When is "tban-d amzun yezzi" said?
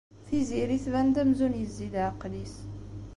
0.85-1.87